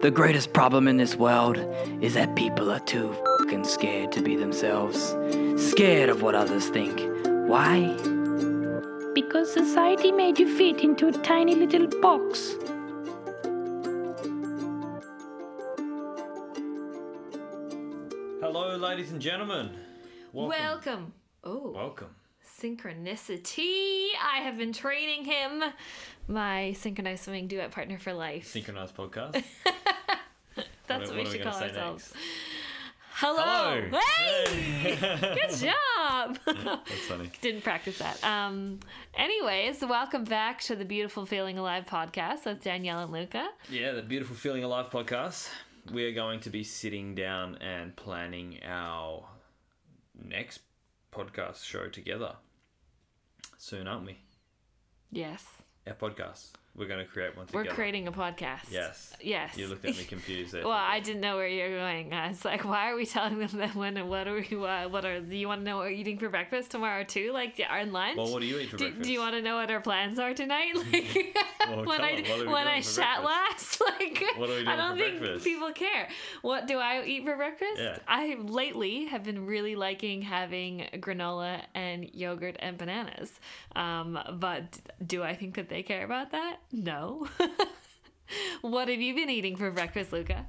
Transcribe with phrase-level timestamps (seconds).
[0.00, 1.58] The greatest problem in this world
[2.00, 5.16] is that people are too fucking scared to be themselves.
[5.56, 7.00] Scared of what others think.
[7.48, 7.96] Why?
[9.14, 12.54] Because society made you fit into a tiny little box.
[18.40, 19.70] Hello, ladies and gentlemen.
[20.32, 20.50] Welcome.
[20.58, 21.12] Welcome.
[21.44, 22.08] Oh, Welcome.
[22.60, 24.08] synchronicity.
[24.20, 25.62] I have been training him,
[26.26, 28.46] my synchronized swimming duet partner for life.
[28.46, 29.42] Synchronized podcast.
[30.88, 32.12] That's what what, we should call ourselves.
[32.14, 32.24] next?
[33.12, 33.82] Hello.
[33.90, 34.00] Hello.
[34.46, 34.96] Hey.
[35.48, 36.38] Good job.
[36.46, 37.30] That's funny.
[37.42, 38.22] Didn't practice that.
[38.24, 38.80] Um.
[39.14, 43.48] Anyways, welcome back to the Beautiful Feeling Alive podcast with Danielle and Luka.
[43.68, 45.48] Yeah, the beautiful Feeling Alive podcast.
[45.92, 49.24] We are going to be sitting down and planning our
[50.22, 50.60] next
[51.12, 52.36] podcast show together
[53.56, 54.18] soon, aren't we?
[55.10, 55.44] Yes,
[55.86, 56.52] Our podcast.
[56.78, 57.64] We're going to create one together.
[57.68, 58.70] we're creating a podcast.
[58.70, 59.12] Yes.
[59.20, 59.56] Yes.
[59.58, 60.54] You looked at me confused.
[60.54, 62.12] Well, I didn't know where you're going.
[62.12, 64.90] I was like, why are we telling them that when and what are we, what,
[64.92, 67.32] what are, do you want to know what we're eating for breakfast tomorrow too?
[67.32, 68.16] Like, our lunch?
[68.16, 69.04] Well, what do you eat for do, breakfast?
[69.06, 70.74] do you want to know what our plans are tonight?
[70.92, 71.36] Like,
[71.76, 74.66] Well, when I, them, what are we when I shat last, like, What are we
[74.66, 75.44] I don't think breakfast?
[75.44, 76.08] people care.
[76.42, 77.78] What do I eat for breakfast?
[77.78, 77.98] Yeah.
[78.06, 83.32] I lately have been really liking having granola and yogurt and bananas.
[83.74, 86.58] Um, but do I think that they care about that?
[86.72, 87.28] No.
[88.60, 90.46] what have you been eating for breakfast, Luka?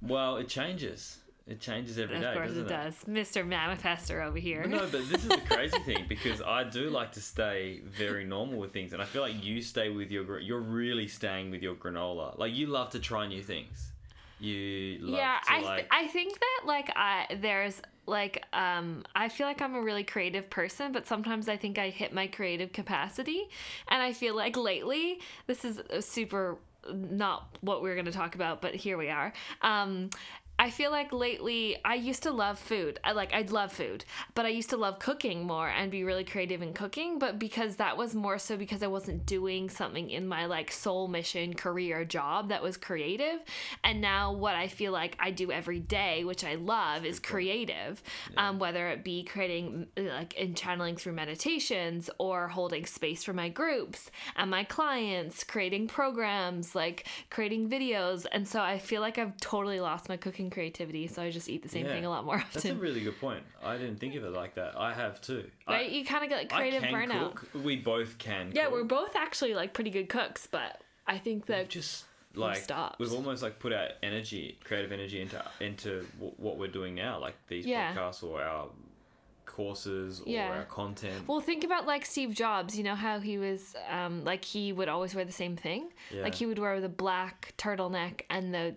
[0.00, 1.18] Well, it changes.
[1.46, 2.94] It changes every day, Of course doesn't it does.
[3.08, 3.46] Mr.
[3.46, 4.64] Manifester over here.
[4.64, 8.58] No, but this is the crazy thing because I do like to stay very normal
[8.58, 10.38] with things, and I feel like you stay with your.
[10.38, 12.38] You're really staying with your granola.
[12.38, 13.90] Like you love to try new things.
[14.38, 15.88] You love yeah, to I, th- like.
[15.90, 20.48] I think that like I there's like um I feel like I'm a really creative
[20.48, 23.48] person, but sometimes I think I hit my creative capacity,
[23.88, 26.58] and I feel like lately this is super
[26.90, 29.32] not what we are going to talk about, but here we are.
[29.62, 30.10] Um,
[30.58, 33.00] I feel like lately I used to love food.
[33.02, 36.22] I like I'd love food, but I used to love cooking more and be really
[36.22, 40.28] creative in cooking, but because that was more so because I wasn't doing something in
[40.28, 43.40] my like soul mission career job that was creative.
[43.82, 48.00] And now what I feel like I do every day, which I love, is creative.
[48.36, 53.48] Um, whether it be creating like and channeling through meditations or holding space for my
[53.48, 58.26] groups and my clients, creating programs, like creating videos.
[58.30, 61.62] And so I feel like I've totally lost my cooking creativity, so I just eat
[61.62, 61.92] the same Yeah.
[61.92, 62.48] thing a lot more often.
[62.54, 63.42] That's a really good point.
[63.64, 64.78] I didn't think of it like that.
[64.78, 65.50] I have too.
[65.66, 65.86] Right?
[65.86, 67.34] I, you kind of get like creative burnout.
[67.34, 67.64] cook.
[67.64, 68.52] We both can.
[68.54, 68.72] Yeah, cook.
[68.72, 72.04] we're both actually like pretty good cooks, but I think that just
[72.34, 72.98] like stopped.
[72.98, 77.18] we've almost like put our energy, creative energy into into w- what we're doing now,
[77.18, 77.94] like these Yeah.
[77.94, 78.68] podcasts or our
[79.44, 80.48] courses or Yeah.
[80.50, 81.28] our content.
[81.28, 82.76] Well, think about like Steve Jobs.
[82.78, 85.90] You know how he was, um, like he would always wear the same thing.
[86.10, 86.22] Yeah.
[86.22, 88.76] Like he would wear the black turtleneck and the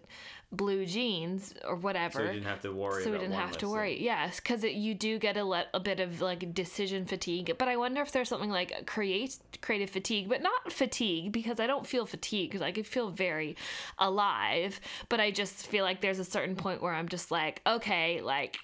[0.52, 2.20] blue jeans or whatever.
[2.20, 3.04] so we didn't have to worry.
[3.04, 3.96] so we didn't have to worry.
[3.96, 4.04] thing.
[4.06, 7.56] Yes, because you do get a, le- a bit of like decision fatigue.
[7.58, 11.68] But I wonder if there's something like create creative fatigue, but not fatigue because I
[11.68, 13.58] don't feel fatigue because I could feel very
[14.00, 14.80] alive.
[15.10, 18.58] But I just feel like there's a certain point where I'm just like, okay, like.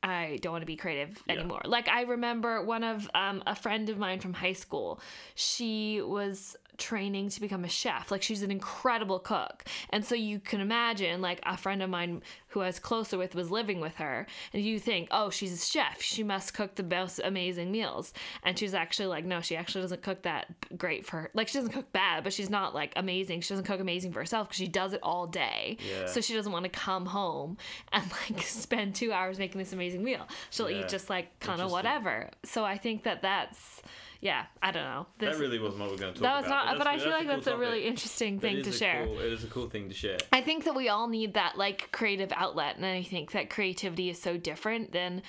[0.00, 1.34] I don't want to be creative Yeah.
[1.34, 1.60] anymore.
[1.64, 5.00] Like I remember one of um, a friend of mine from high school.
[5.34, 8.10] She was training to become a chef.
[8.10, 12.22] Like she's an incredible cook, and so you can imagine like a friend of mine
[12.50, 15.66] who I was closer with was living with her, and you think, oh, she's a
[15.66, 16.00] chef.
[16.00, 18.12] She must cook the most amazing meals.
[18.42, 20.46] And she's actually like, no, she actually doesn't cook that
[20.78, 21.30] great for her.
[21.34, 23.42] Like she doesn't cook bad, but she's not like amazing.
[23.42, 25.76] She doesn't cook amazing for herself because she does it all day.
[25.86, 26.06] Yeah.
[26.06, 27.58] So she doesn't want to come home
[27.92, 30.26] and like spend two hours making this amazing meal.
[30.50, 30.80] She'll Yeah.
[30.80, 32.30] eat just like kind of whatever.
[32.44, 33.82] So I think that that's
[34.20, 34.46] yeah.
[34.60, 35.06] I don't know.
[35.18, 36.28] This, That really wasn't what we are going to talk about.
[36.32, 36.66] that was about.
[36.66, 36.78] not.
[36.78, 39.04] But, I that's- feel like a cool that's a really interesting thing to share.
[39.06, 40.18] Cool, it is a cool thing to share.
[40.32, 44.08] I think that we all need that like creative outlet, and I think that creativity
[44.08, 45.22] is so different than.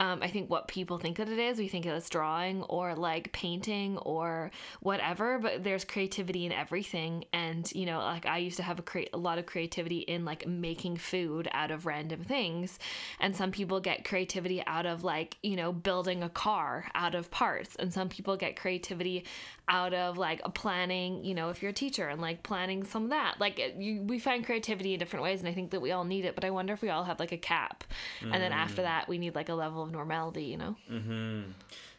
[0.00, 3.32] Um, I think what people think that it is, we think it's drawing or like
[3.32, 4.50] painting or
[4.80, 7.26] whatever, but there's creativity in everything.
[7.34, 10.24] And, you know, like I used to have a, cre- a lot of creativity in
[10.24, 12.78] like making food out of random things.
[13.20, 17.30] And some people get creativity out of like, you know, building a car out of
[17.30, 17.76] parts.
[17.76, 19.26] And some people get creativity
[19.68, 23.04] out of like a planning, you know, if you're a teacher and like planning some
[23.04, 23.34] of that.
[23.38, 26.04] Like it- you, we find creativity in different ways, and I think that we all
[26.04, 26.34] need it.
[26.34, 27.84] But I wonder if we all have like a cap,
[28.20, 30.76] and then after that, we need like a level of normality, you know?
[30.90, 31.50] Mm-hmm.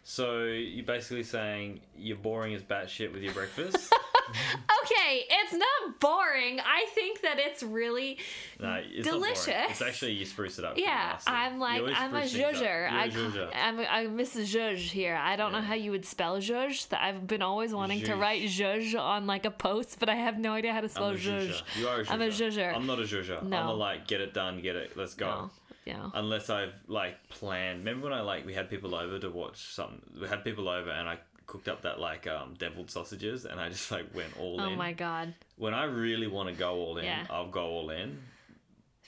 [0.03, 3.93] So you're basically saying you're boring as batshit with your breakfast,
[4.83, 6.59] okay, it's not boring.
[6.59, 8.17] I think that it's really
[8.59, 9.23] No, it's boring.
[9.69, 10.77] It's actually you spruce it up.
[10.77, 11.17] yeah.
[11.27, 12.61] I'm like I'm a spruce things zhuzher.
[12.61, 13.49] You're I a zhuzher.
[13.55, 14.77] I'm a, I'm Mrs.
[14.77, 15.15] Here.
[15.15, 16.89] I don't know how you would spell zhuzh.
[16.89, 20.39] That I've been always wanting to write zhuzh on like a post, but I have
[20.39, 21.49] no idea how to spell I'm a zhuzh.
[21.49, 21.79] zhuzher.
[21.79, 22.11] You are a zhuzher.
[22.11, 22.75] I'm a zhuzher.
[22.75, 23.43] I'm not a zhuzher.
[23.43, 25.27] I'm a like get it done, get it, let's go.
[25.27, 25.49] No.
[25.85, 26.09] Yeah.
[26.13, 27.79] Unless I've like planned.
[27.79, 30.01] Remember when I like we had people over to watch something?
[30.21, 31.17] We had people over and I
[31.47, 34.73] cooked up that like um deviled sausages and I just like went all Oh in.
[34.73, 35.33] Oh my god.
[35.57, 37.25] When I really want to go all in, Yeah.
[37.29, 38.21] I'll go all in.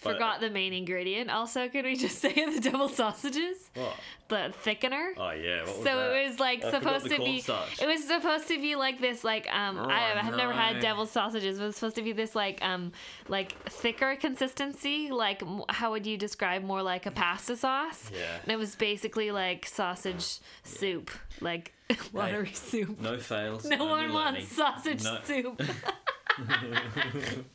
[0.03, 1.29] But- Forgot the main ingredient.
[1.29, 3.69] Also, could we just say the double sausages?
[3.73, 3.95] What?
[4.29, 5.11] The thickener.
[5.17, 5.59] Oh yeah.
[5.59, 6.15] What was so that?
[6.15, 7.81] it was like I supposed to be cornstarch.
[7.81, 10.81] it was supposed to be like this like um I Oh, have never had no.
[10.81, 12.93] deviled sausages but it was supposed to be this like um
[13.27, 18.19] like thicker consistency like how would you describe more like a pasta sauce Yeah.
[18.43, 21.11] and it was basically like sausage soup
[21.41, 21.73] like
[22.13, 23.65] watery soup No fails.
[23.65, 25.61] no one wants sausage No- soup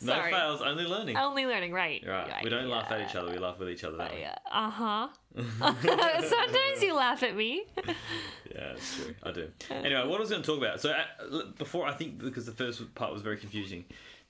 [0.00, 0.32] No Sorry.
[0.32, 1.16] fails, only learning.
[1.16, 2.42] only learning right Right.
[2.42, 3.30] We don't laugh at each other.
[3.30, 3.98] We laugh with each other.
[3.98, 4.36] Don't yeah.
[4.50, 5.08] uh-huh
[5.60, 9.14] sometimes you laugh at me Yeah, that's true.
[9.22, 9.48] I do.
[9.70, 10.80] Anyway, what I was going to talk about.
[10.80, 13.84] So uh, before, I think because the first part was very confusing.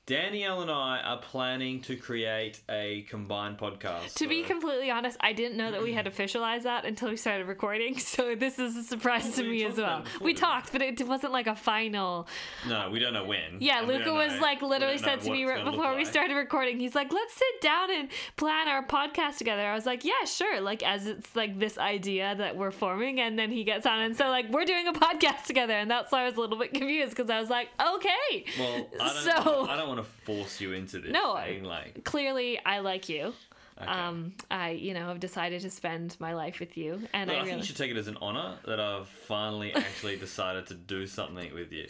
[0.06, 4.14] Danielle and I are planning to create a combined podcast.
[4.14, 7.48] To be completely honest, I didn't know that we had officialized that until we started
[7.48, 7.96] recording.
[8.16, 10.04] So this is a surprise to me as well.
[10.20, 12.28] We talked, but it wasn't like a final.
[12.68, 13.56] no, we don't know when.
[13.58, 16.78] Yeah, and Luka was know- like literally said to me right before we started recording.
[16.78, 20.60] He's like, "Let's sit down and plan our podcast together." I was like, "Yeah, sure."
[20.60, 24.16] Like as it's like this idea that we're forming, and then he gets on, and
[24.16, 26.72] so like we're doing a podcast together, and that's why I was a little bit
[26.72, 29.44] confused because I was like, "Okay." Well, I don't.
[29.44, 31.12] So- I don't want to force you into this.
[31.12, 32.04] No, thing, like.
[32.04, 33.32] Clearly, I like you.
[33.80, 33.90] Okay.
[33.90, 37.40] Um, I you know have decided to spend my life with you, and Well, I
[37.40, 37.58] I think really.
[37.58, 41.52] you should take it as an honor that I've finally actually decided to do something
[41.52, 41.86] with you,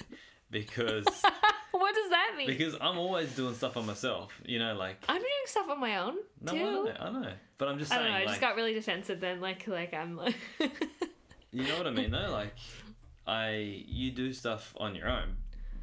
[0.51, 1.05] because
[1.71, 2.49] what does that mean?
[2.49, 4.33] because I'm always doing stuff on myself.
[4.45, 6.59] You know, like I'm doing stuff on my own no, too.
[6.59, 8.19] I know, I know, but I'm just I saying, don't know.
[8.19, 9.41] I like, just got really defensive then.
[9.41, 10.17] Like, like I'm.
[10.17, 10.35] Like
[11.53, 12.31] you know what I mean though.
[12.33, 12.55] Like,
[13.29, 15.37] I you do stuff on your own,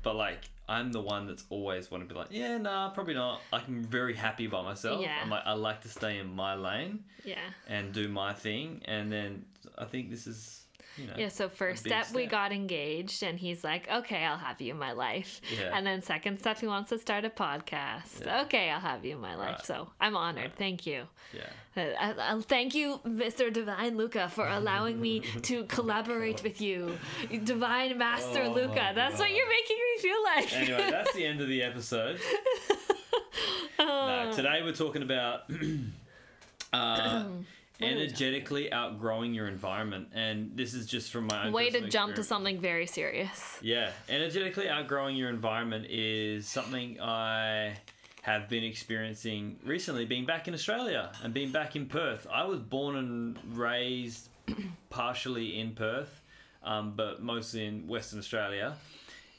[0.04, 3.42] but like I'm the one that's always want to be like, yeah, nah, probably not.
[3.52, 5.02] Like, I'm very happy by myself.
[5.02, 5.18] Yeah.
[5.22, 7.36] I'm like, I like to stay in my lane yeah.
[7.68, 9.46] and do my thing, and then
[9.78, 10.63] I think this is,
[10.98, 11.28] you know, Yeah.
[11.30, 14.80] So first big step, we got engaged, and he's like, "Okay, I'll have you in
[14.80, 15.72] my life." Yeah.
[15.76, 18.26] And then second step, he wants to start a podcast.
[18.26, 18.42] Yeah.
[18.44, 19.58] Okay, I'll have you in my life.
[19.58, 19.66] Right.
[19.66, 20.56] So I'm honored.
[20.58, 21.08] Thank you.
[21.34, 21.42] yeah.
[21.76, 23.52] Uh, I, I'll thank you, Mr.
[23.52, 26.98] Divine Luka, for allowing me to collaborate with you,
[27.44, 28.92] Divine Master Oh Luka.
[28.94, 30.54] That's what you're making me feel like.
[30.54, 32.20] Anyway, that's the end of the episode.
[33.80, 35.42] no, today we're talking about
[36.74, 37.24] uh,
[37.82, 42.24] energetically outgrowing your environment, and this is just from my own Way to jump to
[42.24, 43.58] something very serious.
[43.62, 47.76] Yeah, energetically outgrowing your environment is something I
[48.22, 52.26] have been experiencing recently, being back in Australia and being back in Perth.
[52.32, 54.30] I was born and raised
[54.90, 56.22] partially in Perth,
[56.64, 58.76] um, but mostly in Western Australia.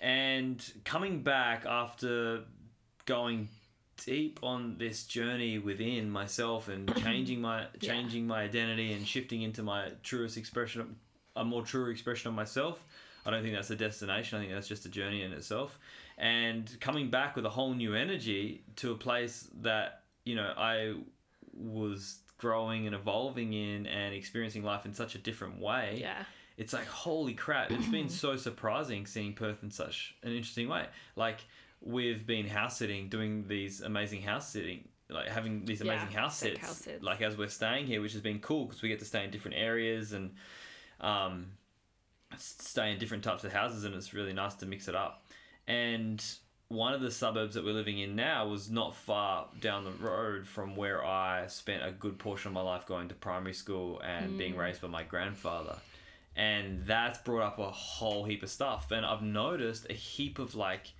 [0.00, 2.42] And coming back after
[3.06, 3.48] going
[4.04, 9.62] deep on this journey within myself and changing my changing my identity and shifting into
[9.62, 10.96] my truest expression
[11.36, 12.84] a more true expression of myself
[13.26, 14.38] I don't think that's a destination.
[14.38, 15.78] I think that's just a journey in itself.
[16.18, 20.94] And coming back with a whole new energy to a place that, you know, I
[21.52, 25.98] was growing and evolving in and experiencing life in such a different way.
[26.00, 26.24] Yeah.
[26.56, 27.70] It's like, holy crap.
[27.70, 30.86] It's been so surprising seeing Perth in such an interesting way.
[31.16, 31.40] Like,
[31.84, 34.88] we've been house sitting, doing these amazing house sitting.
[35.10, 37.02] Like having these amazing Yeah, house sits, house sits.
[37.02, 39.30] like as we're staying here, which has been cool because we get to stay in
[39.30, 40.30] different areas and
[41.00, 41.46] um,
[42.38, 45.26] stay in different types of houses, and it's really nice to mix it up.
[45.66, 46.24] And
[46.68, 50.46] one of the suburbs that we're living in now was not far down the road
[50.46, 54.38] from where I spent a good portion of my life going to primary school and
[54.38, 55.76] being raised by my grandfather.
[56.34, 58.90] And that's brought up a whole heap of stuff.
[58.90, 60.92] And I've noticed a heap of like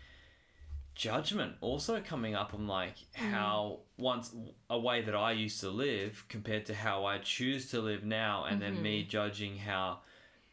[0.95, 3.31] judgment also coming up on like mm.
[3.31, 4.35] how once
[4.71, 8.45] a way that I used to live compared to how I choose to live now,
[8.45, 9.11] and then me mm-hmm.
[9.11, 9.99] judging how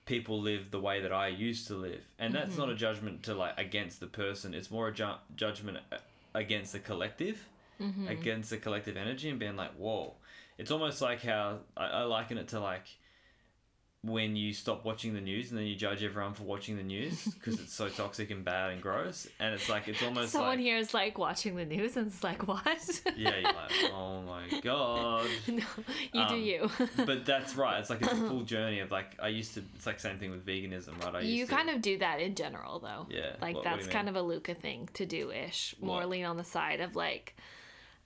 [0.05, 2.01] people live the way that I used to live.
[2.19, 2.79] And that's not a mm-hmm.
[2.79, 5.97] judgment to like against the person, it's more a ju- judgment uh,
[6.33, 7.47] against the collective,
[7.79, 8.07] mm-hmm.
[8.07, 10.15] against the collective energy, and being like, whoa.
[10.57, 12.85] It's almost like how I, I liken it to like
[14.03, 17.23] when you stop watching the news and then you judge everyone for watching the news
[17.35, 19.27] because it's so toxic and bad and gross.
[19.39, 22.23] And it's like, it's almost Someone like, here is like watching the news and it's
[22.23, 22.65] like, what?
[23.15, 25.27] yeah, you're like, oh my God.
[25.47, 25.63] no,
[26.13, 26.69] you do Um, you.
[27.05, 27.79] But that's right.
[27.79, 30.31] It's like it's a full journey of like, I used to, it's like same thing
[30.31, 31.15] with veganism, right?
[31.17, 33.05] I used you to, kind of do that in general, though.
[33.09, 35.75] Yeah, Like what- what that's you kind of a Luka thing to do ish.
[35.79, 36.09] More What?
[36.09, 37.35] lean on the side of like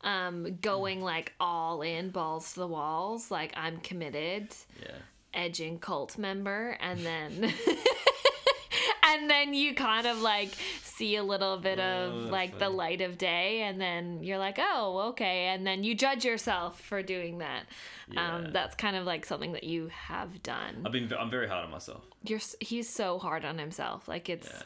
[0.01, 4.91] um going like all in balls to the walls like i'm committed yeah.
[5.35, 7.53] Edging cult member and then
[9.07, 10.49] and then you kind of like
[10.83, 14.57] see a little bit Oh, of like the light of day and then you're like
[14.59, 17.65] oh okay and then you judge yourself for doing that
[18.09, 18.35] Yeah.
[18.37, 21.65] um that's kind of like something that you have done I've been, I'm very hard
[21.65, 22.03] on myself.
[22.23, 24.61] you're he's so hard on himself like it's Yeah.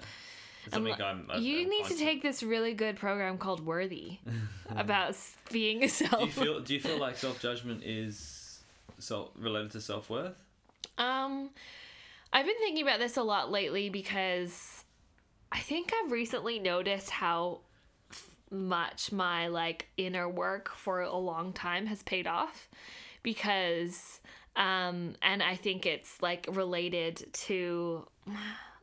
[0.72, 4.20] Something I'm, I'm, you I'm need to take this really good program called Worthy
[4.70, 5.16] about
[5.52, 6.20] being a self.
[6.20, 8.60] Do you feel, do you feel like self judgment is
[9.00, 10.36] self related to self worth?
[10.98, 11.50] Um,
[12.32, 14.84] I've been thinking about this a lot lately because
[15.52, 17.62] I think I've recently noticed how
[18.52, 22.68] much my like inner work for a long time has paid off
[23.22, 24.20] because
[24.56, 28.08] um and I think it's like related to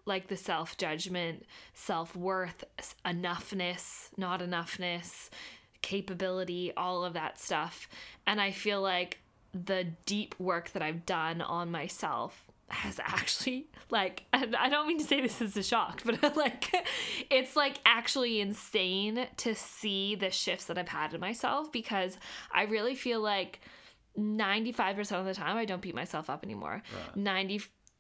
[0.07, 2.65] like the self judgment, self worth,
[3.05, 5.29] enoughness, not enoughness,
[5.83, 7.89] capability, all of that stuff.
[8.27, 9.19] And I feel like
[9.65, 14.99] the deep work that I've done on myself has actually like and I don't mean
[14.99, 16.73] to say this as a shock, but like
[17.31, 22.19] it's like actually insane to see the shifts that I've had in myself because
[22.53, 23.61] I really feel like
[24.19, 26.83] 95% of the time I don't beat myself up anymore.
[27.17, 27.25] Right.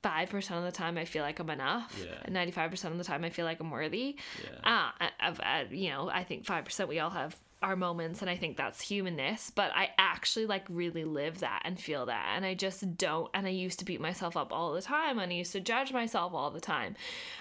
[0.02, 1.96] 95% of the time I feel like I'm enough.
[2.04, 2.14] Yeah.
[2.25, 4.16] And 95% of the time I feel like I'm worthy.
[4.42, 4.58] Yeah.
[4.64, 5.10] Ah, I-
[5.60, 8.82] I've, you know, I think 5% we all have our moments and I think that's
[8.82, 12.34] humanness, but I actually like really live that and feel that.
[12.36, 13.30] And I just don't.
[13.32, 15.92] And I used to beat myself up all the time and I used to judge
[15.92, 16.96] myself all the time.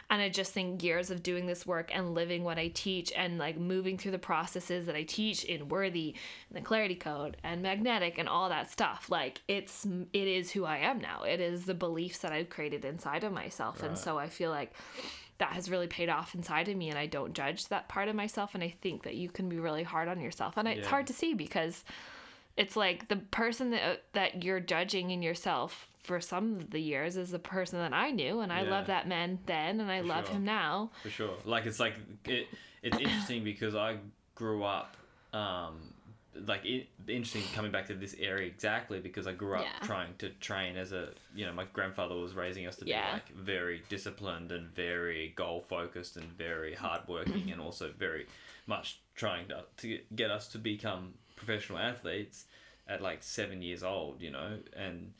[0.10, 3.38] And I just think years of doing this work and living what I teach and
[3.38, 6.16] like moving through the processes that I teach in Worthy,
[6.50, 10.64] and the Clarity Code and Magnetic and all that stuff, like it's, it is who
[10.64, 11.24] I am now.
[11.24, 13.84] It is the beliefs that I've created inside of myself.
[13.84, 14.74] And so I feel like
[15.38, 18.16] that has really paid off inside of me and I don't judge that part of
[18.16, 21.08] myself and I think that you can be really hard on yourself and it's hard
[21.08, 21.84] to see because
[22.56, 27.18] it's like the person that that you're judging in yourself for some of the years
[27.18, 28.70] is the person that I knew and I Yeah.
[28.70, 30.36] love that man then and I For love sure.
[30.36, 30.92] him now.
[31.04, 31.34] for sure.
[31.44, 32.48] Like it's like it.
[32.84, 33.98] It's interesting because I
[34.36, 34.96] grew up,
[35.34, 35.95] um,
[36.48, 39.86] like it, interesting coming back to this area exactly because I grew up Yeah.
[39.88, 43.14] trying to train as a you know my grandfather was raising us to be Yeah.
[43.14, 48.28] like very disciplined and very goal focused and very hardworking and also very
[48.68, 52.46] much trying to to get- us to become professional athletes
[52.88, 54.22] at like seven years old.
[54.22, 55.14] You know and.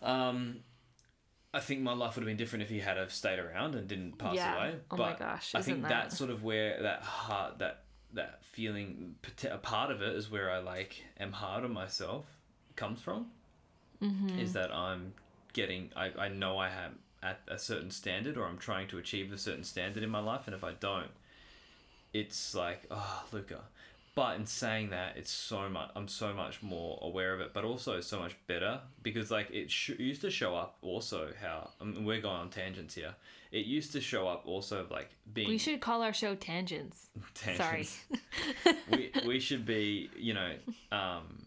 [0.00, 0.60] Um,
[1.52, 3.88] I think my life would have been different if he had have stayed around and
[3.88, 4.54] didn't pass Yeah.
[4.56, 4.74] away.
[4.90, 8.44] Oh but my gosh, I think isn't that's sort of where that heart, that that
[8.44, 9.16] feeling,
[9.50, 12.26] a part of it is where I like am hard on myself
[12.76, 13.26] comes from.
[14.02, 14.38] Mm-hmm.
[14.38, 15.12] Is that I'm
[15.52, 19.32] getting, I, I know I am at a certain standard or I'm trying to achieve
[19.32, 21.10] a certain standard in my life, and if I don't,
[22.12, 23.60] it's like, oh, Luka.
[24.18, 25.90] But in saying that, it's so much.
[25.94, 29.70] I'm so much more aware of it, but also so much better because like it
[29.70, 33.14] sh- used to show up also how I mean, we're going on tangents here.
[33.52, 37.06] It used to show up also like being We should call our show Tangents.
[37.34, 37.56] Sorry.
[37.56, 38.04] tangents.
[38.90, 40.54] we we should be you know
[40.90, 41.46] um,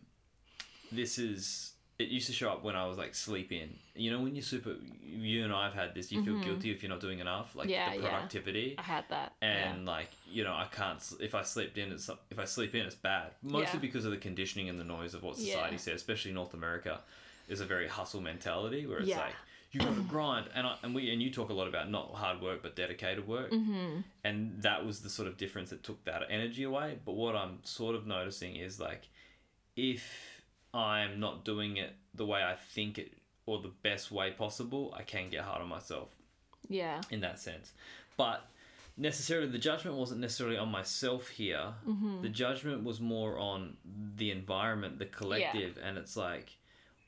[0.93, 1.70] this is
[2.01, 3.69] it used to show up when I was like sleeping.
[3.95, 6.11] You know when you're super you and I've had this.
[6.11, 7.55] You feel guilty if you're not doing enough.
[7.55, 7.71] Like Mm-hmm.
[7.73, 8.09] Yeah, the yeah.
[8.09, 9.33] productivity I had that.
[9.41, 9.71] yeah.
[9.73, 12.85] and like you know I can't if I slept in it's if I sleep in
[12.85, 13.79] it's bad mostly Yeah.
[13.87, 15.85] because of the conditioning and the noise of what society Yeah.
[15.87, 17.01] says especially North America
[17.47, 19.19] is a very hustle mentality where it's Yeah.
[19.25, 19.35] like
[19.71, 22.13] you got to grind and I, and we and you talk a lot about not
[22.13, 23.99] hard work but dedicated work Mm-hmm.
[24.23, 27.59] and that was the sort of difference that took that energy away but what I'm
[27.63, 29.03] sort of noticing is like
[29.75, 30.30] if
[30.73, 33.13] I'm not doing it the way I think it
[33.45, 36.09] or the best way possible I can get hard on myself
[36.69, 37.01] Yeah.
[37.09, 37.71] in that sense.
[38.17, 38.45] But
[38.97, 41.73] necessarily, the judgment wasn't necessarily on myself here.
[41.87, 42.21] Mm-hmm.
[42.21, 43.77] The judgment was more on
[44.15, 46.57] the environment, the collective, and it's like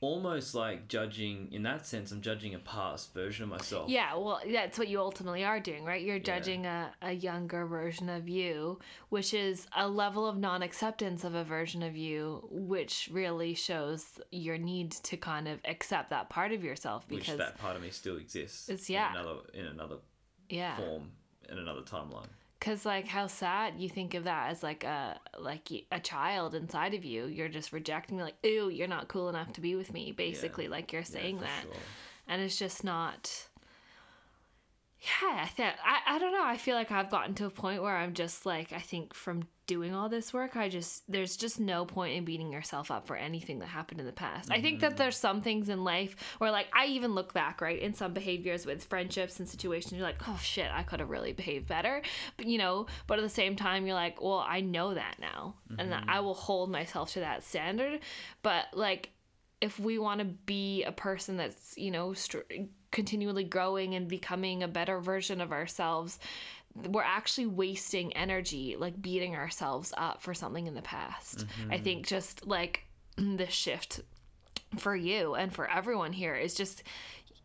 [0.00, 1.48] almost like judging.
[1.52, 3.88] In that sense, I'm judging a past version of myself.
[3.88, 6.02] Yeah, well, that's what you ultimately are doing, right?
[6.02, 11.24] You're judging a, a younger version of you, which is a level of non acceptance
[11.24, 16.28] of a version of you, which really shows your need to kind of accept that
[16.28, 18.68] part of yourself Which because, that part of me still exists.
[18.68, 19.10] It's- yeah.
[19.10, 19.96] In another in another
[20.48, 20.76] yeah.
[20.76, 21.10] form
[21.48, 22.28] in another timeline.
[22.60, 26.94] Cause like how sad you think of that as like a like a child inside
[26.94, 27.26] of you.
[27.26, 30.12] You're just rejecting like, ew, you're not cool enough to be with me.
[30.12, 31.72] Basically, like you're saying for that, sure.
[32.26, 33.48] and it's just not.
[35.00, 36.44] Yeah, I think I, I don't know.
[36.44, 39.42] I feel like I've gotten to a point where I'm just like I think from
[39.66, 43.16] doing all this work, I just there's just no point in beating yourself up for
[43.16, 44.50] anything that happened in the past.
[44.50, 44.98] I think that mm-hmm.
[44.98, 48.66] there's some things in life where like I even look back, right, in some behaviors
[48.66, 52.02] with friendships and situations, you're like, oh shit, I could have really behaved better.
[52.36, 55.54] But you know, but at the same time you're like, well, I know that now.
[55.78, 56.26] And that I mm-hmm.
[56.26, 58.00] will hold myself to that standard.
[58.42, 59.10] But like
[59.60, 62.40] if we want to be a person that's you know str-
[62.90, 66.18] continually growing and becoming a better version of ourselves
[66.74, 71.46] we're actually wasting energy like beating ourselves up for something in the past.
[71.68, 71.84] I mm-hmm.
[71.84, 72.84] think just like
[73.16, 74.00] the shift
[74.78, 76.82] for you and for everyone here is just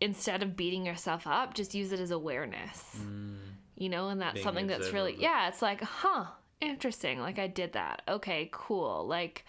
[0.01, 2.97] instead of beating yourself up just use it as awareness.
[2.97, 3.37] Mm.
[3.75, 5.19] You know and that's Being something that's really it.
[5.19, 6.25] yeah it's like huh
[6.59, 8.01] interesting like i did that.
[8.07, 9.45] Okay cool like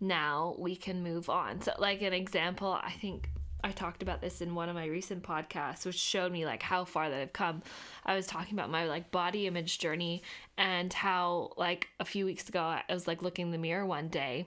[0.00, 1.60] now we can move on.
[1.60, 3.30] So, like an example, I think
[3.68, 6.86] I talked about this in one of my recent podcasts, which showed me like how
[6.86, 7.62] far that I've come.
[8.06, 10.22] I was talking about my like body image journey
[10.56, 14.08] and how like a few weeks ago I was like looking in the mirror one
[14.08, 14.46] day.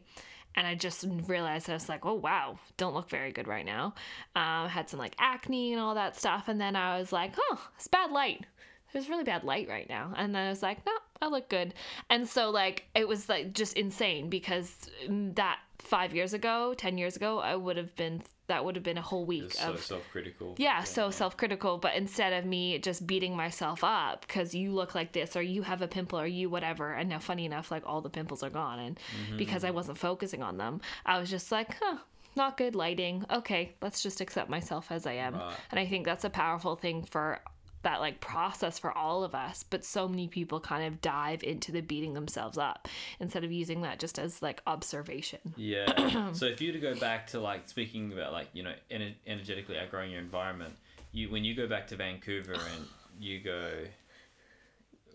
[0.56, 3.94] And I just realized I was like, oh wow, don't look very good right now.
[4.36, 7.70] Um, had some like acne and all that stuff, and then I was like, oh,
[7.78, 8.46] it's bad light
[8.94, 10.13] there's really bad light right now.
[10.16, 11.74] And then I was like, no, I look good.
[12.10, 17.16] And so like it was like just insane because that five years ago, ten years
[17.16, 20.55] ago, I would have been that would have been a whole week so of self-critical.
[20.58, 21.77] yeah, so self-critical.
[21.77, 25.62] But instead of me just beating myself up because you look like this or you
[25.62, 28.50] have a pimple or you whatever, and now funny enough, like all the pimples are
[28.50, 29.38] gone, and mm-hmm.
[29.38, 31.98] because I wasn't focusing on them, I was just like, huh.
[32.34, 33.25] Not good lighting.
[33.29, 35.34] Okay, let's just accept myself as I am.
[35.34, 35.53] Right.
[35.70, 37.41] And I think that's a powerful thing for
[37.84, 41.72] that like process for all of us but so many people kind of dive into
[41.72, 42.88] the beating themselves up
[43.20, 45.40] instead of using that just as like observation.
[45.58, 46.32] Yeah.
[46.34, 49.14] so if you were to go back to like speaking about like you know ener-
[49.28, 50.74] energetically outgrowing your environment,
[51.12, 52.86] you when you go back to Vancouver and
[53.20, 53.72] you go,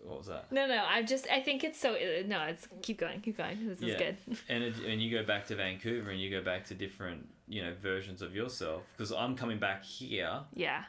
[0.03, 0.49] what was that?
[0.51, 3.67] no no i just i think it's so uh, no it's keep going keep going.
[3.67, 4.17] This is good.
[4.49, 7.61] And it, and you go back to Vancouver and you go back to different you
[7.61, 10.83] know versions of yourself because I'm coming back here yeah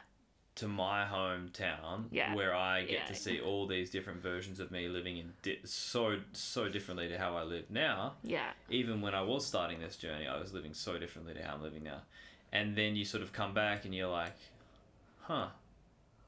[0.59, 2.35] to my hometown Yeah.
[2.35, 3.05] where I get Yeah.
[3.05, 7.17] to see all these different versions of me living in di- so so differently to
[7.17, 8.15] how I live now.
[8.23, 11.53] yeah even when I was starting this journey, I was living so differently to how
[11.55, 12.01] I'm living now.
[12.51, 14.35] And then you sort of come back and you're like,
[15.21, 15.47] huh,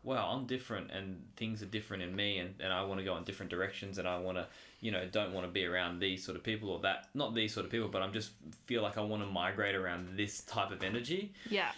[0.04, 3.18] wow, I'm different and things are different in me and, and I want to go
[3.18, 4.48] in different directions and I want to,
[4.82, 7.54] you know, don't want to be around these sort of people or that, not these
[7.54, 8.32] sort of people, but I'm just
[8.66, 11.32] feel like I want to migrate around this type of energy.
[11.50, 11.72] yeah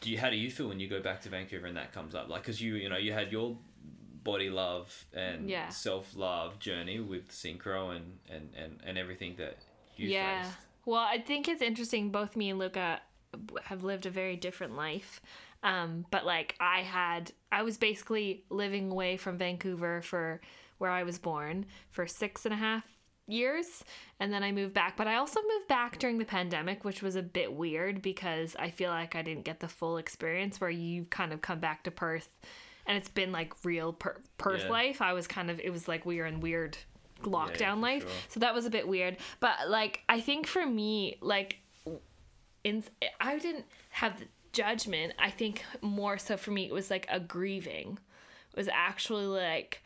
[0.00, 2.14] Do you, how do you feel when you go back to Vancouver and that comes
[2.14, 2.28] up?
[2.28, 3.56] Like, cause you, you know, you had your
[4.24, 5.68] body love and Yeah.
[5.68, 9.56] self love journey with synchro and, and, and, and everything that
[9.96, 10.56] you yeah faced.
[10.84, 13.00] well i think it's interesting both me and luka
[13.62, 15.20] have lived a very different life
[15.62, 20.40] um but like i had i was basically living away from vancouver for
[20.78, 22.84] where i was born for six and a half
[23.28, 23.82] years
[24.20, 24.96] and then i moved back.
[24.96, 28.70] But i also moved back during the pandemic which was a bit weird because i
[28.70, 31.90] feel like i didn't get the full experience where you kind of come back to
[31.90, 32.28] perth
[32.86, 34.70] and it's been like real per- perth Yeah.
[34.70, 35.02] life.
[35.02, 36.78] I was kind of it was like we were in weird
[37.24, 38.02] lockdown for life.
[38.02, 38.10] sure.
[38.28, 39.16] so that was a bit weird.
[39.40, 41.56] But like i think for me like
[42.62, 42.84] in
[43.20, 45.12] i didn't have the judgment.
[45.18, 47.98] I think more so for me it was like a grieving.
[48.52, 49.82] It was actually like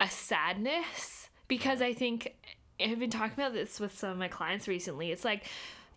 [0.00, 2.34] a sadness because i think
[2.80, 5.12] i've been talking about this with some of my clients recently.
[5.12, 5.44] It's like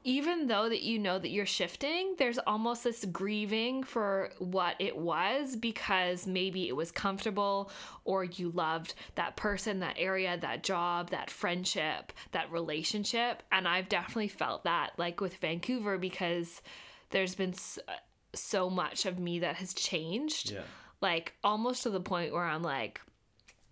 [0.05, 4.97] even though that you know that you're shifting there's almost this grieving for what it
[4.97, 7.71] was because maybe it was comfortable
[8.03, 13.43] or you loved that person that area that job that friendship that relationship.
[13.51, 16.61] And i've definitely felt that like with vancouver because
[17.11, 17.53] there's been
[18.35, 20.51] so, much of me that has changed.
[20.51, 20.61] Yeah.
[21.01, 22.99] like almost to the point where i'm like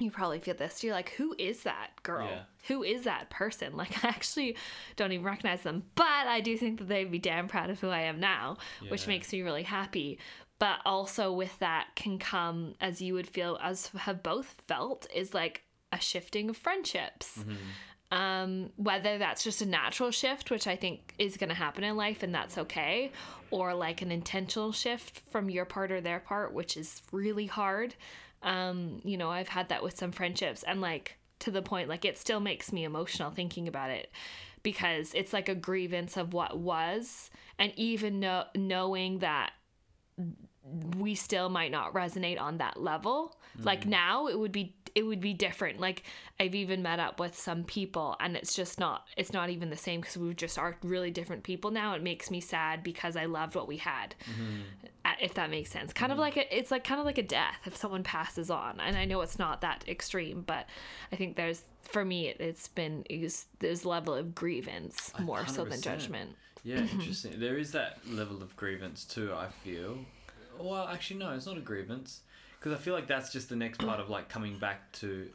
[0.02, 0.84] you probably feel this.
[0.84, 2.28] You're like, who is that girl?
[2.28, 2.42] Yeah.
[2.68, 3.76] Who is that person?
[3.78, 4.56] Like, I actually
[4.96, 7.90] don't even recognize them, but I do think that they'd be damn proud of who
[7.90, 8.58] I am now,
[8.90, 10.20] which makes me really happy.
[10.60, 15.34] But also with that can come, as you would feel, as have both felt, is
[15.34, 17.44] like a shifting of friendships.
[18.12, 21.96] Um, whether that's just a natural shift, which I think is going to happen in
[21.96, 23.12] life and that's okay,
[23.52, 27.96] or like an intentional shift from your part or their part, which is really hard.
[28.44, 32.06] Um, you know, I've had that with some friendships and like to the point, like
[32.06, 34.12] it still makes me emotional thinking about it
[34.64, 37.30] because it's like a grievance of what was.
[37.60, 39.52] And even know, knowing that
[40.98, 43.36] we still might not resonate on that level.
[43.60, 45.80] Like now, it would be it would be different.
[45.80, 46.04] Like
[46.40, 49.78] I've even met up with some people and it's just not it's not even the
[49.78, 51.96] same because we just are really different people now.
[51.96, 54.16] It makes me sad because I loved what we had.
[54.30, 54.62] Mm-hmm.
[55.04, 55.94] Uh, If that makes sense.
[55.94, 56.22] Kind of mm-hmm.
[56.22, 58.80] like a, it's like kind of like a death if someone passes on.
[58.80, 60.68] And I know it's not that extreme, but
[61.12, 65.66] I think there's for me it, it's been is this level of grievance more so
[65.66, 66.36] than judgment.
[66.64, 67.00] Yeah, mm-hmm.
[67.00, 67.40] interesting.
[67.40, 69.34] There is that level of grievance too.
[69.34, 69.98] I feel.
[70.60, 72.22] Well, actually, no, it's not a grievance
[72.62, 75.28] because I feel like that's just the next part of like coming back to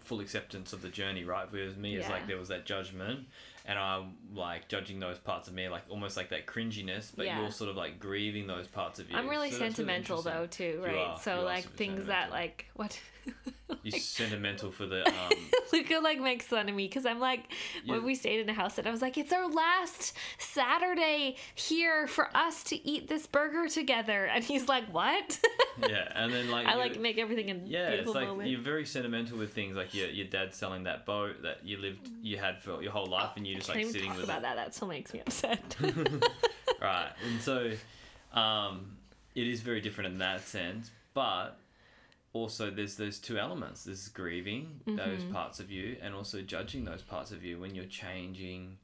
[0.00, 1.46] full acceptance of the journey, right?
[1.50, 2.12] Whereas me, it's Yeah.
[2.14, 3.26] like there was that judgment,
[3.68, 7.40] and I'm like judging those parts of me, like almost like that cringiness, but Yeah.
[7.42, 9.16] you're sort of like grieving those parts of you.
[9.16, 10.72] I'm really So sentimental though interesting.
[10.80, 10.96] too, right?
[10.96, 12.98] are, so like things that like what
[13.82, 15.30] You're sentimental for the um,
[15.70, 17.44] Luka like makes fun of me because I'm like
[17.84, 22.06] when we stayed in a house and I was like, it's our last Saturday here
[22.08, 25.38] for us to eat this burger together, and he's like, what?
[25.86, 28.48] yeah, and then like I like make everything a Yeah, it's like moment.
[28.48, 32.08] you're very sentimental with things like your your dad selling that boat that you lived
[32.22, 34.42] you had for your whole life, and you just like sitting talk with about it,
[34.42, 34.56] that.
[34.56, 35.76] That still makes me upset.
[36.80, 37.10] right?
[37.30, 37.72] And so,
[38.32, 38.96] um,
[39.34, 41.58] it is very different in that sense, but
[42.32, 45.32] also there's those two elements: there's grieving those Mm-hmm.
[45.32, 48.78] parts of you, and also judging those parts of you when you're changing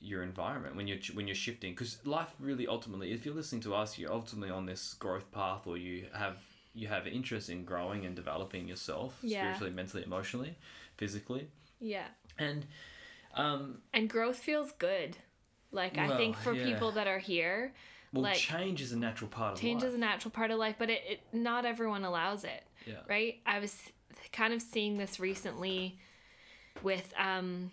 [0.00, 3.74] your environment when you're when you're shifting because life really ultimately if you're listening to
[3.74, 6.36] us you're ultimately on this growth path or you have
[6.72, 9.40] you have an interest in growing and developing yourself Yeah.
[9.40, 10.54] spiritually mentally emotionally
[10.96, 11.48] physically
[11.80, 12.04] yeah.
[12.38, 12.64] and
[13.34, 15.16] um And growth feels good.
[15.70, 16.64] Like I think for yeah.
[16.64, 17.74] people that are here,
[18.12, 19.62] well like change is a natural part of life.
[19.62, 22.64] change life is a natural part of life, but it, it not everyone allows it.
[22.86, 23.40] yeah right?
[23.46, 23.76] I was
[24.32, 25.98] kind of seeing this recently
[26.82, 27.70] with um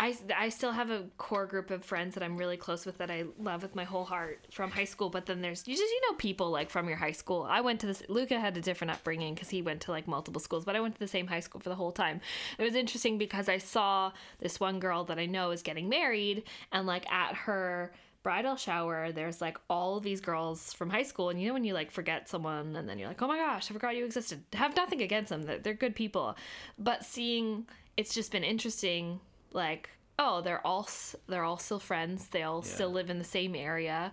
[0.00, 3.10] I, I still have a core group of friends that I'm really close with that
[3.10, 5.10] I love with my whole heart from high school.
[5.10, 7.46] But then there's you just you know people like from your high school.
[7.50, 8.04] I went to this.
[8.08, 10.94] Luca had a different upbringing because he went to like multiple schools, but I went
[10.94, 12.20] to the same high school for the whole time.
[12.58, 16.44] It was interesting because I saw this one girl that I know is getting married,
[16.70, 17.92] and like at her
[18.24, 21.72] bridal shower there's like all these girls from high school and you know when you
[21.72, 24.74] like forget someone and then you're like oh my gosh i forgot you existed have
[24.74, 26.36] nothing against them they're good people
[26.78, 27.64] but seeing
[27.96, 29.20] it's just been interesting
[29.52, 30.88] like oh they're all
[31.28, 32.28] they're all still friends.
[32.28, 34.12] They all still live in the same area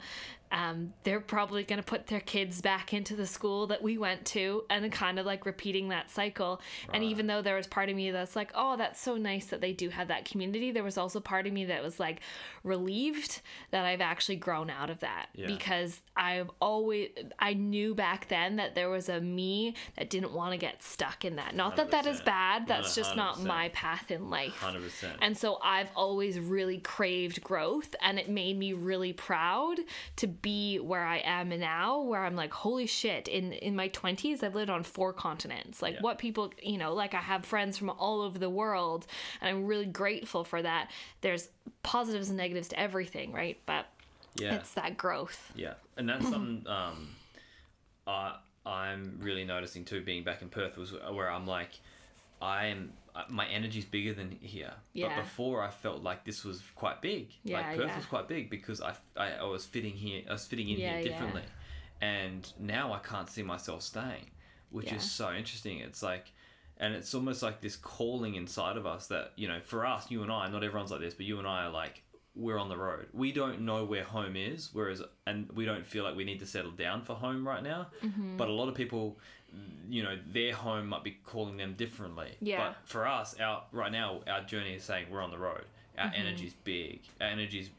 [0.51, 4.25] um, they're probably going to put their kids back into the school that we went
[4.25, 6.61] to and kind of like repeating that cycle.
[6.93, 9.61] And even though there was part of me that's like oh that's so nice that
[9.61, 12.21] they do have that community there was also part of me that was like
[12.63, 15.27] relieved that i've actually grown out of that.
[15.35, 15.47] Yeah.
[15.47, 20.51] because i've always i knew back then that there was a me that didn't want
[20.51, 21.55] to get stuck in that.
[21.55, 24.55] Not that that is bad that's No, just not my path in life.
[24.61, 29.77] 100% and so I've always really craved growth and it made me really proud
[30.17, 34.43] to be where I am now where I'm like holy shit in in my 20s
[34.43, 36.01] I've lived on four continents like Yeah.
[36.01, 39.07] what people you know like I have friends from all over the world
[39.41, 41.49] and I'm really grateful for that there's
[41.81, 43.87] positives and negatives to everything right but
[44.35, 47.15] yeah it's that growth Yeah, and that's something um,
[48.05, 50.01] I I'm really noticing too.
[50.01, 51.69] Being back in Perth was where I'm like,
[52.41, 54.73] I am uh, my energy's bigger than here.
[54.93, 55.07] Yeah.
[55.07, 57.29] But before I felt like this was quite big.
[57.43, 57.95] Yeah, like Perth yeah.
[57.95, 60.23] was quite big because I, I I was fitting here.
[60.29, 61.03] I was fitting in Yeah, here yeah.
[61.09, 61.43] differently,
[62.01, 64.31] and now I can't see myself staying,
[64.69, 64.95] which Yeah.
[64.95, 65.79] is so interesting.
[65.79, 66.31] It's like.
[66.77, 70.23] And it's almost like this calling inside of us that, you know, for us, you
[70.23, 72.03] and I, not everyone's like this, but you and I are like,
[72.35, 73.07] we're on the road.
[73.13, 76.45] We don't know where home is, whereas, and we don't feel like we need to
[76.45, 77.87] settle down for home right now.
[78.03, 78.35] Mm-hmm.
[78.35, 79.17] But a lot of people,
[79.89, 82.31] you know, their home might be calling them differently.
[82.41, 82.57] Yeah.
[82.69, 85.63] But for us, our right now, our journey is saying we're on the road.
[85.97, 86.21] Our Mm-hmm.
[86.27, 87.01] energy's big.
[87.21, 87.69] Our energy's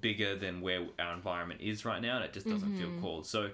[0.00, 2.92] bigger than where our environment is right now, and it just doesn't Mm-hmm.
[2.94, 3.26] feel called.
[3.26, 3.50] So.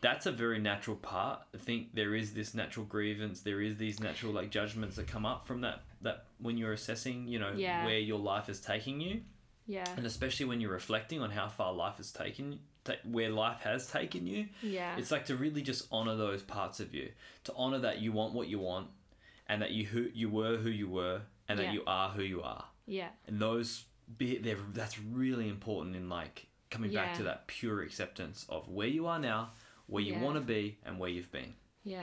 [0.00, 1.40] That's a very natural part.
[1.54, 3.40] I think there is this natural grievance.
[3.40, 5.80] There is these natural like judgments that come up from that.
[6.02, 7.86] That when you're assessing, you know, Yeah.
[7.86, 9.22] where your life is taking you,
[9.66, 12.58] yeah and especially when you're reflecting on how far life has taken ta-
[13.04, 16.94] where life has taken you yeah it's like to really just honor those parts of
[16.94, 17.08] you
[17.44, 18.88] to honor that you want what you want
[19.48, 21.72] and that you who you were who you were and that Yeah.
[21.72, 23.84] you are who you are yeah and those
[24.18, 28.88] be they're, that's really important in like coming back to that pure acceptance of where
[28.88, 29.50] you are now
[29.86, 30.20] where you Yeah.
[30.20, 32.02] want to be and where you've been Yeah.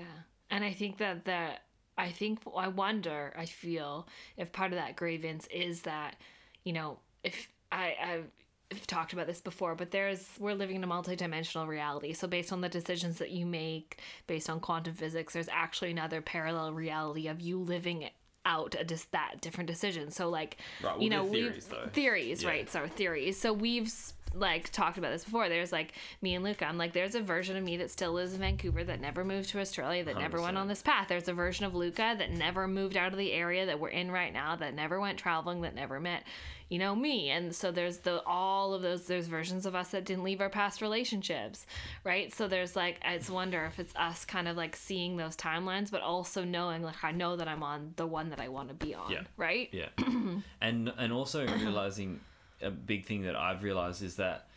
[0.50, 1.63] And I think that that
[1.98, 6.15] I think I wonder, I feel if part of that grievance is that,
[6.63, 8.32] you know, if I I've
[8.72, 12.14] I've talked about this before, but there's we're living in a multidimensional reality.
[12.14, 16.22] So based on the decisions that you make, based on quantum physics, there's actually another
[16.22, 18.10] parallel reality of you living
[18.45, 20.12] out a just that different decision.
[20.12, 22.49] So like Right, well, you know they're we theories, theories Yeah.
[22.49, 22.69] right?
[22.69, 23.39] So theories.
[23.39, 23.91] So we've
[24.34, 25.49] like talked about this before.
[25.49, 26.65] There's like me and Luka.
[26.65, 29.49] I'm like, there's a version of me that still lives in Vancouver that never moved
[29.49, 31.10] to Australia, that never went on this path.
[31.10, 34.10] There's a version of Luka that never moved out of the area that we're in
[34.10, 36.23] right now, that never went traveling, that never met,
[36.69, 37.30] you know, me.
[37.30, 39.06] And so there's the all of those.
[39.06, 41.65] There's versions of us that didn't leave our past relationships,
[42.06, 42.34] right?
[42.34, 45.91] So there's like, I just wonder if it's us kind of like seeing those timelines,
[45.91, 48.74] but also knowing like I know that I'm on the one that I want to
[48.76, 49.22] be on, Yeah.
[49.38, 49.70] right?
[49.72, 49.89] Yeah,
[50.62, 52.20] and and also realizing
[52.62, 54.48] a big thing that I've realized is that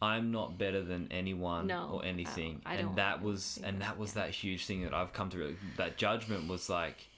[0.00, 3.22] I'm not better than anyone No, or uh, anything, I don't- I don't and that
[3.22, 5.38] was and that was that huge thing that I've come to.
[5.38, 7.08] Really, that judgment was like,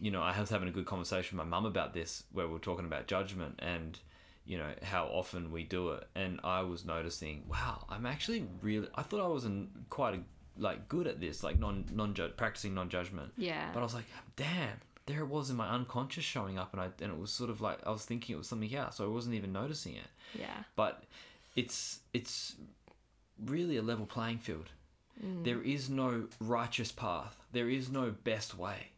[0.00, 2.56] you know, I was having a good conversation with my mum about this, where we
[2.56, 3.98] are talking about judgment and
[4.44, 8.88] you know how often we do it, and I was noticing, wow, I'm actually really.
[8.94, 10.20] I thought I was in quite a,
[10.58, 13.32] like good at this, like non non practicing non judgment.
[13.36, 13.70] Yeah.
[13.72, 16.88] But I was like, damn, there it was in my unconscious showing up, and I
[17.02, 19.08] and it was sort of like I was thinking it was something else, so I
[19.08, 20.08] wasn't even noticing it.
[20.38, 20.64] Yeah.
[20.76, 21.04] But
[21.56, 22.56] it's it's
[23.44, 24.70] really a level playing field.
[25.24, 25.44] Mm.
[25.44, 27.36] There is no righteous path.
[27.52, 28.88] There is no best way.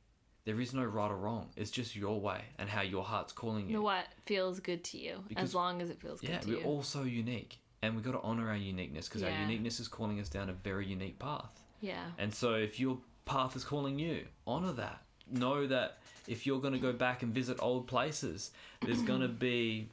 [0.44, 1.48] There is no right or wrong.
[1.56, 3.76] It's just your way and how your heart's calling you.
[3.76, 6.56] know what feels good to you Because- as long as it feels yeah, good to
[6.58, 9.88] we're all so unique, and we've got to honor our uniqueness because our uniqueness is
[9.88, 11.62] calling us down a very unique path.
[11.80, 15.00] yeah And so if your path is calling you, honor that.
[15.30, 18.50] Know that if you're going to go back and visit old places,
[18.82, 19.88] there's going to be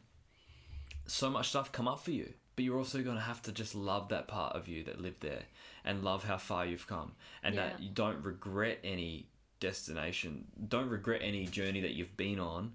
[1.08, 2.34] so much stuff come up for you.
[2.56, 5.22] But you're also going to have to just love that part of you that lived
[5.22, 5.44] there
[5.86, 7.14] and love how far you've come
[7.44, 9.28] and that you don't regret any
[9.60, 12.74] destination, don't regret any journey that you've been on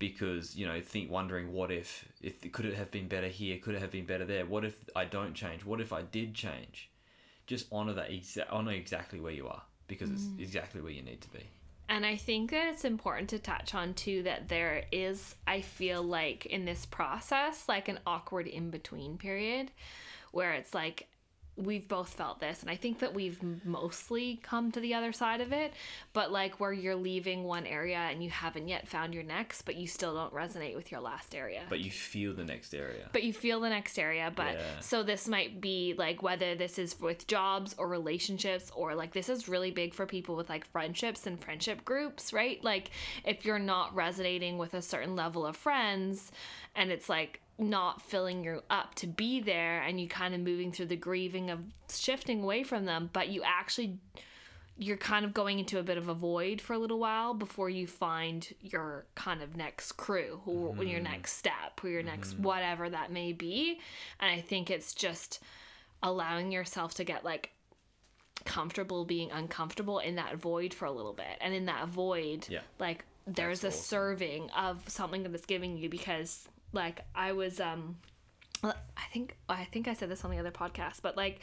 [0.00, 3.74] because you know think wondering what if if could it have been better here could
[3.74, 4.44] it have been better there?
[4.44, 5.64] What if i don't change?
[5.64, 6.90] What if i did change?
[7.46, 10.40] Just honor that exa- honor exactly where you are because it's mm.
[10.40, 11.46] exactly where you need to be
[11.90, 16.04] And I think that it's important to touch on too that there is, I feel
[16.04, 19.72] like in this process, like an awkward in between period
[20.30, 21.08] where it's like,
[21.60, 25.40] we've both felt this and i think that we've mostly come to the other side
[25.40, 25.72] of it
[26.12, 29.76] but like where you're leaving one area and you haven't yet found your next but
[29.76, 31.62] you still don't resonate with your last area.
[31.68, 33.08] But you feel the next area.
[33.12, 34.80] But you feel the next area but Yeah.
[34.80, 39.28] so this might be like whether this is with jobs or relationships or like this
[39.28, 42.62] is really big for people with like friendships and friendship groups right?
[42.64, 42.90] Like
[43.24, 46.32] if you're not resonating with a certain level of friends
[46.74, 50.72] and it's like not filling you up to be there and you kind of moving
[50.72, 53.98] through the grieving of shifting away from them but you actually
[54.80, 57.68] you're kind of going into a bit of a void for a little while before
[57.68, 61.12] you find your kind of next crew or your mm-hmm.
[61.12, 62.44] next step or your next mm-hmm.
[62.44, 63.78] whatever that may be.
[64.18, 65.40] And I think it's just
[66.02, 67.50] allowing yourself to get like
[68.46, 71.36] comfortable being uncomfortable in that void for a little bit.
[71.42, 72.60] And in that void, Yeah.
[72.78, 73.86] like there's That's a awesome.
[73.86, 77.96] serving of something that it's giving you because like I was um
[78.62, 78.74] I
[79.12, 81.40] think I think I said this on the other podcast, but like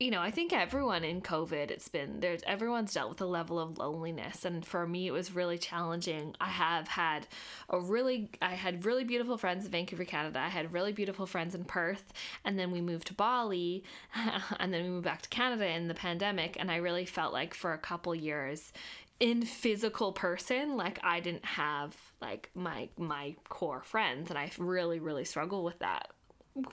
[0.00, 3.60] you know, I think everyone in COVID, it's been there's everyone's dealt with a level
[3.60, 6.34] of loneliness, and for me, it was really challenging.
[6.40, 7.26] I have had
[7.68, 10.38] a really, I had really beautiful friends in Vancouver, Canada.
[10.38, 12.14] I had really beautiful friends in Perth,
[12.46, 13.84] and then we moved to Bali,
[14.58, 17.52] and then we moved back to Canada in the pandemic, and I really felt like
[17.52, 18.72] for a couple years,
[19.20, 24.98] in physical person, like I didn't have like my my core friends, and I really
[24.98, 26.10] really struggle with that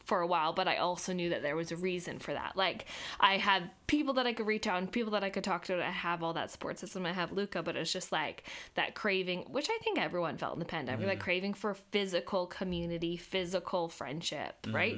[0.06, 2.54] for a while, but I also knew that there was a reason for that.
[2.56, 2.86] Like
[3.20, 5.86] I had people that I could reach out and people that I could talk to.
[5.86, 7.06] I have all that support system.
[7.06, 10.60] I have Luka, but it's just like that craving, which I think everyone felt in
[10.60, 14.96] the pandemic, like craving for physical community, physical friendship, right?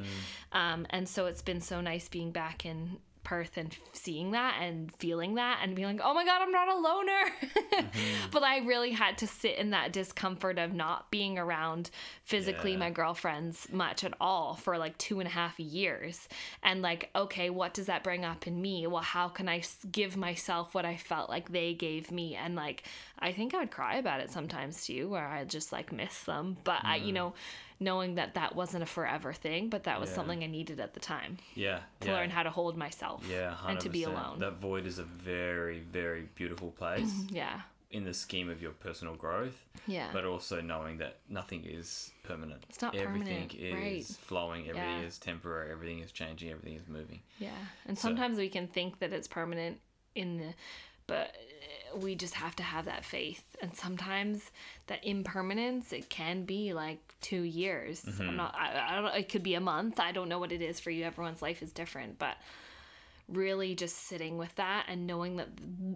[0.53, 2.97] Um, and so it's been so nice being back in
[3.29, 6.67] Perth and seeing that and feeling that and being like, oh my God, I'm not
[6.67, 7.31] a loner.
[7.79, 8.31] Mm-hmm.
[8.31, 11.91] but I really had to sit in that discomfort of not being around
[12.23, 12.79] physically Yeah.
[12.79, 16.27] my girlfriends much at all for like two and a half years.
[16.61, 18.85] And like, okay, what does that bring up in me?
[18.87, 22.35] Well, how can I give myself what I felt like they gave me?
[22.35, 22.83] And like,
[23.17, 26.57] I think I would cry about it sometimes too, where I just like miss them.
[26.65, 27.15] But I, you mm.
[27.15, 27.33] know,
[27.79, 30.15] knowing that that wasn't a forever thing, but that was Yeah.
[30.15, 32.15] something I needed at the time yeah to yeah.
[32.15, 33.69] learn how to hold myself yeah 100%.
[33.71, 34.39] and to be alone.
[34.39, 37.61] that void is a very very beautiful place yeah.
[37.91, 40.09] in the scheme of your personal growth Yeah.
[40.11, 42.65] but also knowing that nothing is permanent.
[42.69, 44.17] It's not everything permanent, is right.
[44.27, 45.07] flowing, everything Yeah.
[45.07, 47.21] is temporary, everything is changing, everything is moving.
[47.39, 47.51] Yeah,
[47.87, 49.79] and So- sometimes we can think that it's permanent
[50.15, 50.53] in the,
[51.07, 51.35] but
[51.97, 53.43] we just have to have that faith.
[53.62, 54.52] And sometimes
[54.88, 58.02] that impermanence it can be like two years.
[58.02, 58.30] Mm-hmm.
[58.30, 58.56] I'm not.
[58.56, 59.06] I, I don't.
[59.06, 59.12] know.
[59.12, 59.99] It could be a month.
[59.99, 61.06] I don't know what it is for you.
[61.06, 62.36] Everyone's life is different, but
[63.28, 65.47] really just sitting with that and knowing that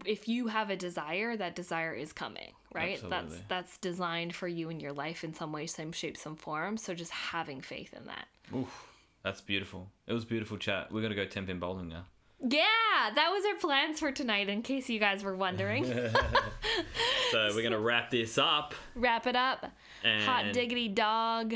[0.06, 3.46] if you have a desire that desire is coming right that's Absolutely.
[3.48, 6.94] that's designed for you in your life in some way some shape some form so
[6.94, 8.86] just having faith in that Oof.
[9.24, 9.90] That's beautiful.
[10.06, 10.92] It was beautiful chat.
[10.92, 12.06] We're gonna go ten pin bowling now.
[12.46, 14.50] Yeah, that was our plans for tonight.
[14.50, 15.86] In case you guys were wondering,
[17.32, 18.74] So we're gonna wrap this up.
[18.96, 19.72] wrap it up.
[20.04, 21.56] And Hot diggity dog.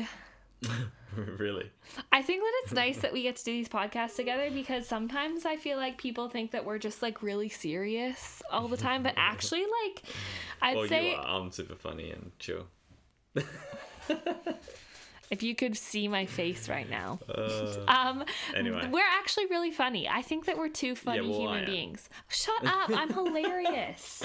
[1.16, 1.70] really.
[2.12, 5.46] I think that it's nice that we get to do these podcasts together because sometimes
[5.46, 9.14] I feel like people think that we're just like really serious all the time, but
[9.18, 10.04] actually, like,
[10.62, 11.28] I'd Well, say you are.
[11.28, 12.66] I'm super funny and chill.
[15.30, 17.20] if you could see my face right now.
[17.30, 18.24] Uh, Um,
[18.56, 18.88] Anyway.
[18.92, 20.08] we're actually really funny.
[20.08, 22.10] I think that we're two funny well, human beings.
[22.30, 22.90] Shut up!
[22.90, 24.24] I'm hilarious.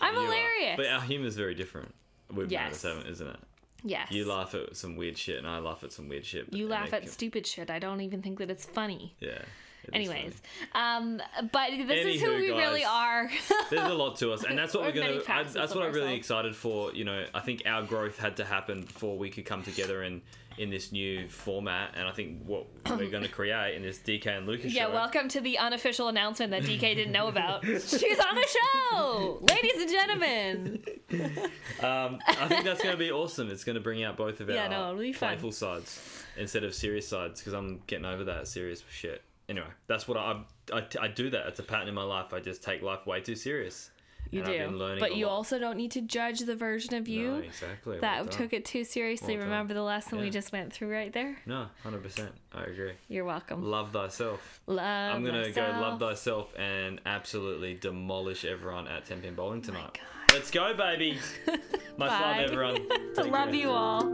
[0.00, 0.24] I'm you are.
[0.24, 0.76] hilarious.
[0.76, 1.94] But our humor is very different.
[2.32, 2.64] We've Yes.
[2.84, 3.40] noticed, haven't- isn't it?
[3.84, 4.10] yes.
[4.10, 6.52] You laugh at some weird shit, and I laugh at some weird shit.
[6.52, 7.70] You laugh at can- stupid shit.
[7.70, 9.14] I don't even think that it's funny.
[9.20, 9.42] Yeah.
[9.84, 10.34] It Anyways,
[10.72, 13.30] um, but this is who Anywho, we really are.
[13.70, 15.40] there's a lot to us, and that's what We're we're gonna.
[15.40, 16.18] I, that's what I'm really ourselves.
[16.18, 16.92] excited for.
[16.92, 20.22] You know, I think our growth had to happen before we could come together in
[20.58, 24.26] in this new format, and I think what we're going to create in this DK
[24.26, 24.92] and Luka's yeah, show.
[24.92, 27.64] welcome to the unofficial announcement that DK didn't know about.
[27.64, 28.46] She's on the
[28.90, 30.84] show, ladies and gentlemen.
[31.78, 33.50] Um, I think that's going to be awesome.
[33.50, 35.28] It's going to bring out both of our Yeah, no, it'll be fun.
[35.28, 39.22] playful sides instead of serious sides because I'm getting over that serious shit.
[39.48, 41.30] Anyway, that's what I, I I do.
[41.30, 42.32] That it's a pattern in my life.
[42.34, 43.90] I just take life way too serious.
[44.30, 45.32] You And I've been do, learning but you lot.
[45.32, 47.98] also don't need to judge the version of you No, exactly.
[48.00, 49.36] that Well took it too seriously.
[49.38, 49.46] Well.
[49.46, 51.38] Remember the lesson we just went through right there?
[51.46, 52.32] No, hundred percent.
[52.52, 52.92] I agree.
[53.08, 53.62] You're welcome.
[53.62, 54.60] Love thyself.
[54.66, 55.14] Love.
[55.14, 59.94] I'm gonna go love thyself and absolutely demolish everyone at Ten Pin Bowling tonight.
[59.94, 60.34] God.
[60.34, 61.18] Let's go, baby.
[61.96, 62.86] Much love, everyone.
[63.30, 64.04] Love you all.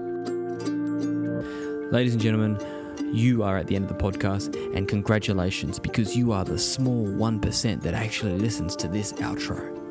[1.90, 2.56] Ladies and gentlemen,
[3.12, 7.06] you are at the end of the podcast, and congratulations because you are the small
[7.06, 9.83] 1% that actually listens to this outro.